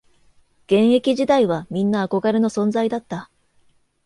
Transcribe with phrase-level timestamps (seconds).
[0.65, 3.29] 現役時代はみんな憧れの存在だった